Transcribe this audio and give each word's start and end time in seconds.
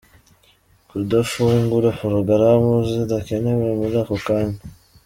Kudafungura 0.89 1.89
porogaramu 1.99 2.73
zidakenewe 2.89 3.65
muri 3.79 3.95
ako 4.01 4.15
kanya. 4.25 4.59